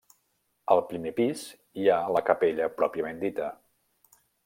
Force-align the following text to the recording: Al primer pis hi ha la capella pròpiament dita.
Al 0.75 0.81
primer 0.93 1.11
pis 1.19 1.45
hi 1.81 1.87
ha 1.89 1.99
la 2.17 2.25
capella 2.31 2.73
pròpiament 2.81 3.25
dita. 3.27 3.55